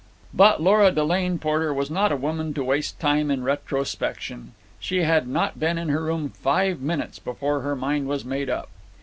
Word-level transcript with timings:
But 0.33 0.59
Lora 0.63 0.89
Delane 0.91 1.37
Porter 1.37 1.71
was 1.71 1.91
not 1.91 2.11
a 2.11 2.15
woman 2.15 2.55
to 2.55 2.63
waste 2.63 2.99
time 2.99 3.29
in 3.29 3.43
retrospection. 3.43 4.55
She 4.79 5.03
had 5.03 5.27
not 5.27 5.59
been 5.59 5.77
in 5.77 5.89
her 5.89 6.05
room 6.05 6.29
five 6.29 6.81
minutes 6.81 7.19
before 7.19 7.59
her 7.61 7.75
mind 7.75 8.07
was 8.07 8.25
made 8.25 8.49
up. 8.49 8.69